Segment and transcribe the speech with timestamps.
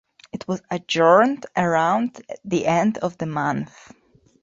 [0.33, 3.91] It was adjourned around the end of the month.